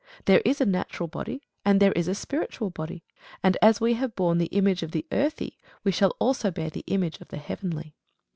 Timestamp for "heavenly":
7.37-7.93